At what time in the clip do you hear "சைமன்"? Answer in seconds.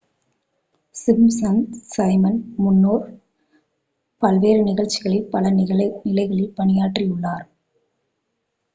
1.89-2.39